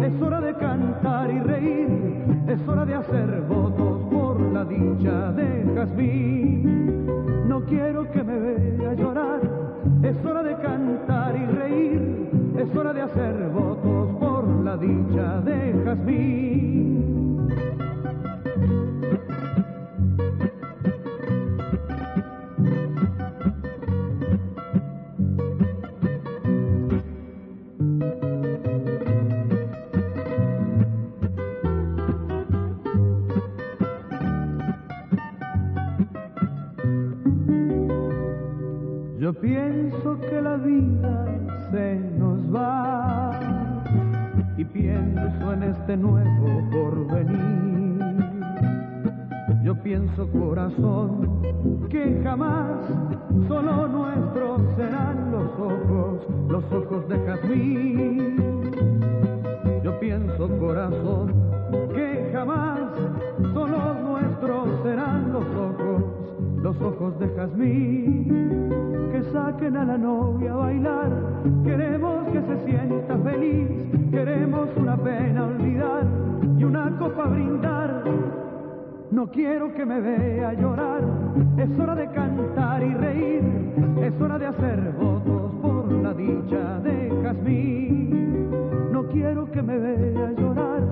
es 0.00 0.20
hora 0.20 0.40
de 0.40 0.52
cantar 0.54 1.30
y 1.30 1.38
reír, 1.38 1.88
es 2.48 2.68
hora 2.68 2.84
de 2.84 2.94
hacer 2.96 3.40
votos 3.48 4.00
por 4.10 4.40
la 4.40 4.64
dicha 4.64 5.30
de 5.32 5.48
jazmín. 5.76 7.06
No 7.46 7.64
quiero 7.66 8.10
que 8.10 8.24
me 8.24 8.36
vea 8.36 8.94
llorar, 8.94 9.40
es 10.02 10.24
hora 10.24 10.42
de 10.42 10.56
cantar 10.56 11.36
y 11.36 11.46
reír, 11.46 12.30
es 12.58 12.76
hora 12.76 12.92
de 12.92 13.02
hacer 13.02 13.48
votos 13.50 14.10
por 14.18 14.44
la 14.64 14.76
dicha 14.76 15.40
de 15.42 15.72
jazmín. 15.84 17.17
Pienso 39.40 40.18
que 40.20 40.40
la 40.42 40.56
vida 40.56 41.24
se 41.70 41.96
nos 42.18 42.54
va 42.54 43.30
y 44.56 44.64
pienso 44.64 45.52
en 45.52 45.62
este 45.62 45.96
nuevo 45.96 46.70
porvenir. 46.72 47.98
Yo 49.62 49.74
pienso 49.82 50.28
corazón 50.30 51.42
que 51.88 52.20
jamás 52.22 52.86
solo 53.46 53.88
nuestros 53.88 54.62
serán 54.76 55.30
los 55.30 55.50
ojos, 55.58 56.26
los 56.48 56.64
ojos 56.72 57.08
de 57.08 57.18
jazmín. 57.26 58.36
Yo 59.84 59.98
pienso 60.00 60.48
corazón 60.58 61.34
que 61.94 62.30
jamás 62.32 62.80
solo 63.52 63.94
nuestros 63.94 64.68
serán 64.82 65.32
los 65.32 65.46
ojos, 65.46 66.02
los 66.62 66.80
ojos 66.80 67.18
de 67.18 67.28
jazmín 67.36 68.17
saquen 69.48 69.76
a 69.76 69.84
la 69.84 69.96
novia 69.96 70.52
a 70.52 70.56
bailar. 70.56 71.10
Queremos 71.64 72.28
que 72.32 72.40
se 72.42 72.64
sienta 72.66 73.16
feliz, 73.18 73.68
queremos 74.10 74.68
una 74.76 74.96
pena 74.96 75.46
olvidar 75.46 76.04
y 76.58 76.64
una 76.64 76.96
copa 76.98 77.24
brindar. 77.24 78.04
No 79.10 79.26
quiero 79.30 79.72
que 79.72 79.86
me 79.86 80.00
vea 80.00 80.52
llorar, 80.52 81.02
es 81.56 81.80
hora 81.80 81.94
de 81.94 82.08
cantar 82.10 82.82
y 82.82 82.94
reír, 82.94 83.42
es 84.02 84.20
hora 84.20 84.38
de 84.38 84.46
hacer 84.46 84.92
votos 85.00 85.52
por 85.62 85.92
la 85.92 86.12
dicha 86.12 86.80
de 86.80 87.10
jazmín. 87.22 88.50
No 88.92 89.04
quiero 89.08 89.50
que 89.50 89.62
me 89.62 89.78
vea 89.78 90.32
llorar, 90.32 90.82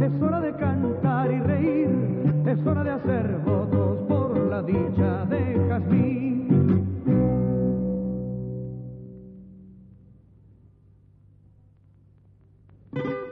es 0.00 0.22
hora 0.22 0.40
de 0.40 0.52
cantar 0.54 1.30
y 1.30 1.40
reír, 1.40 1.88
es 2.44 2.66
hora 2.66 2.82
de 2.82 2.90
hacer 2.90 3.38
votos 3.44 3.98
por 4.08 4.36
la 4.50 4.62
dicha 4.62 5.26
de 5.26 5.42
jazmín. 5.68 6.99
Una 12.92 13.29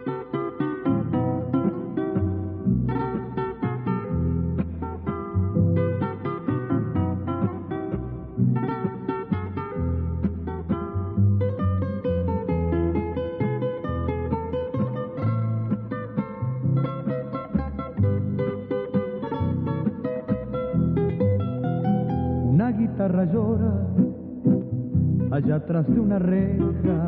allá 25.53 25.82
de 25.82 26.01
una 26.01 26.18
reja, 26.18 27.07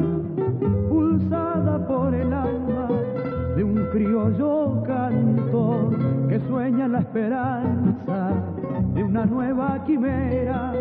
pulsada 0.88 1.86
por 1.86 2.14
el 2.14 2.32
alma 2.32 2.88
de 3.54 3.64
un 3.64 3.74
criollo 3.92 4.82
cantor 4.84 5.98
que 6.28 6.40
sueña 6.48 6.88
la 6.88 7.00
esperanza 7.00 8.30
de 8.94 9.04
una 9.04 9.26
nueva 9.26 9.82
quimera, 9.84 10.72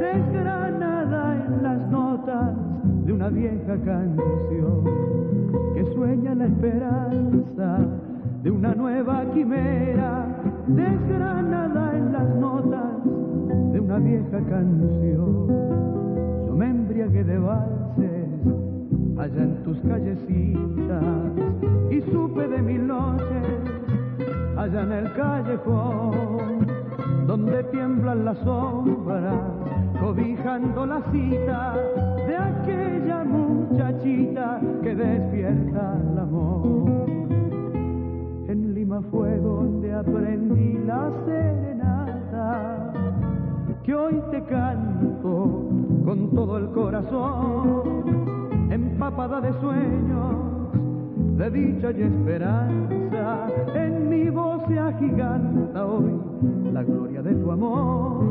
desgranada 0.00 1.44
en 1.46 1.62
las 1.62 1.90
notas 1.90 2.56
de 3.04 3.12
una 3.12 3.28
vieja 3.28 3.76
canción, 3.84 4.84
que 5.74 5.84
sueña 5.94 6.34
la 6.34 6.46
esperanza 6.46 7.78
de 8.42 8.50
una 8.50 8.74
nueva 8.74 9.24
quimera, 9.34 10.26
desgranada 10.66 11.94
en 11.94 12.12
las 12.12 12.36
notas 12.36 13.04
de 13.72 13.80
una 13.80 13.98
vieja 13.98 14.38
canción. 14.48 16.11
Yo 16.52 16.58
me 16.58 16.68
embriagué 16.68 17.24
de 17.24 17.38
valses 17.38 18.28
allá 19.18 19.42
en 19.42 19.62
tus 19.64 19.78
callecitas 19.88 21.02
y 21.90 22.02
supe 22.12 22.46
de 22.46 22.60
mil 22.60 22.86
noches 22.86 23.46
allá 24.58 24.82
en 24.82 24.92
el 24.92 25.12
callejón 25.14 26.66
donde 27.26 27.64
tiemblan 27.72 28.26
las 28.26 28.36
sombras 28.40 29.34
cobijando 29.98 30.84
la 30.84 31.00
cita 31.10 31.74
de 32.26 32.36
aquella 32.36 33.24
muchachita 33.24 34.60
que 34.82 34.94
despierta 34.94 35.96
el 36.12 36.18
amor. 36.18 37.08
En 38.48 38.74
Lima 38.74 39.00
fue 39.10 39.38
donde 39.38 39.94
aprendí 39.94 40.84
la 40.84 41.10
serenata 41.24 42.81
que 43.84 43.94
hoy 43.94 44.20
te 44.30 44.42
canto 44.44 45.68
con 46.04 46.30
todo 46.34 46.58
el 46.58 46.68
corazón, 46.70 48.04
empapada 48.70 49.40
de 49.40 49.52
sueños, 49.60 50.36
de 51.36 51.50
dicha 51.50 51.90
y 51.90 52.02
esperanza. 52.02 53.48
En 53.74 54.08
mi 54.08 54.30
voz 54.30 54.62
se 54.68 54.78
agiganta 54.78 55.84
hoy 55.84 56.12
la 56.72 56.82
gloria 56.84 57.22
de 57.22 57.34
tu 57.34 57.50
amor, 57.50 58.24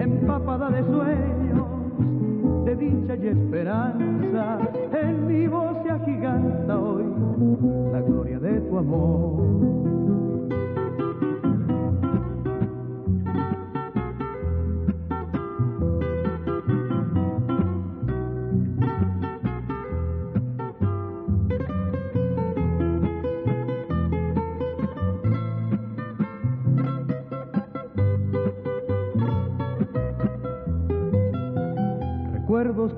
empapada 0.00 0.70
de 0.70 0.82
sueños, 0.84 2.64
de 2.64 2.76
dicha 2.76 3.14
y 3.14 3.28
esperanza. 3.28 4.58
En 4.92 5.26
mi 5.26 5.46
voz 5.46 5.76
se 5.84 5.90
agiganta 5.90 6.78
hoy 6.78 7.04
la 7.92 8.00
gloria 8.00 8.40
de 8.40 8.60
tu 8.62 8.78
amor. 8.78 10.27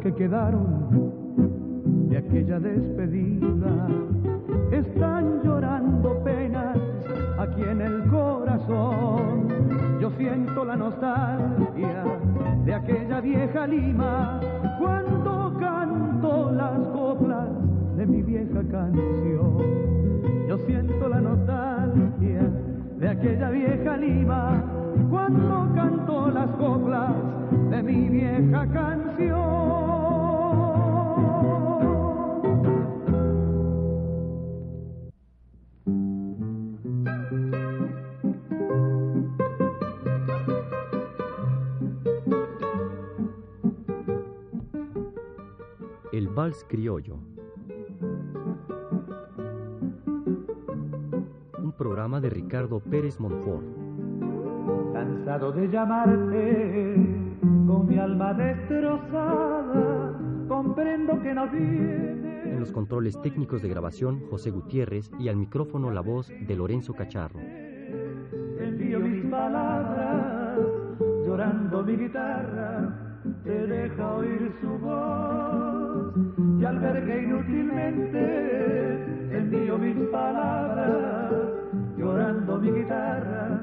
Que 0.01 0.15
quedaron 0.15 1.11
de 2.09 2.17
aquella 2.17 2.59
despedida 2.59 3.87
están 4.73 5.43
llorando 5.43 6.23
penas 6.25 6.79
aquí 7.39 7.63
en 7.63 7.83
el 7.83 8.05
corazón. 8.09 9.49
Yo 10.01 10.11
siento 10.17 10.65
la 10.65 10.77
nostalgia 10.77 12.05
de 12.65 12.75
aquella 12.75 13.21
vieja 13.21 13.67
Lima 13.67 14.41
cuando 14.79 15.55
canto 15.61 16.51
las 16.53 16.79
coplas 16.95 17.49
de 17.97 18.07
mi 18.07 18.23
vieja 18.23 18.63
canción. 18.71 19.59
Yo 20.49 20.59
siento 20.67 21.09
la 21.09 21.21
nostalgia 21.21 22.51
de 23.01 23.09
aquella 23.09 23.49
vieja 23.49 23.97
Lima 23.97 24.63
cuando 25.09 25.73
canto 25.75 26.31
las 26.31 26.51
coplas 26.57 27.15
de 27.71 27.83
mi 27.83 28.11
vieja 28.11 28.67
canción. 28.73 29.71
El 46.13 46.29
Vals 46.29 46.67
Criollo. 46.69 47.39
Programa 51.91 52.20
de 52.20 52.30
Ricardo 52.30 52.78
Pérez 52.78 53.18
Monfort. 53.18 53.66
Cansado 54.93 55.51
de 55.51 55.66
llamarte 55.66 56.95
con 57.66 57.88
mi 57.88 57.99
alma 57.99 58.32
destrozada, 58.32 60.16
comprendo 60.47 61.20
que 61.20 61.34
no 61.34 61.49
viene. 61.49 62.43
En 62.45 62.61
los 62.61 62.70
controles 62.70 63.20
técnicos 63.22 63.61
de 63.61 63.70
grabación, 63.70 64.20
José 64.30 64.53
Gutiérrez 64.53 65.11
y 65.18 65.28
al 65.28 65.34
micrófono 65.34 65.91
la 65.91 66.01
voz 66.01 66.28
de 66.28 66.55
Lorenzo 66.55 66.95
Cacharro. 66.95 67.41
Envío 67.41 69.01
mis 69.01 69.24
palabras 69.24 70.61
llorando 71.26 71.82
mi 71.82 71.97
guitarra, 71.97 73.18
te 73.43 73.66
deja 73.66 74.14
oír 74.14 74.53
su 74.61 74.78
voz. 74.78 76.14
Y 76.61 76.64
al 76.64 76.78
ver 76.78 77.05
que 77.05 77.22
inútilmente 77.24 79.36
envío 79.36 79.76
mis 79.76 79.97
palabras, 80.11 81.50
llorando 82.11 82.59
mi 82.59 82.73
guitarra. 82.73 83.60